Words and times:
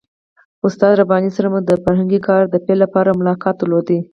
استاد 0.67 0.93
رباني 1.01 1.29
سره 1.35 1.47
مو 1.53 1.59
د 1.69 1.71
فرهنګي 1.83 2.19
کار 2.27 2.41
د 2.49 2.55
پیل 2.65 2.77
لپاره 2.85 3.17
ملاقات 3.19 3.55
درلود. 3.57 3.87